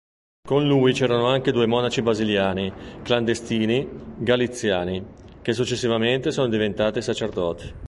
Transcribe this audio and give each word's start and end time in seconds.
Con 0.47 0.65
lui 0.67 0.93
c'erano 0.93 1.27
anche 1.27 1.51
due 1.51 1.67
monaci 1.67 2.01
basiliani 2.01 2.73
clandestini 3.03 3.87
galiziani, 4.17 5.05
che 5.43 5.53
successivamente 5.53 6.31
sono 6.31 6.47
diventati 6.49 7.03
sacerdoti. 7.03 7.71